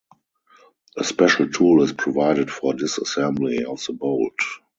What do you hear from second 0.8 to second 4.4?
A special tool is provided for disassembly of the bolt.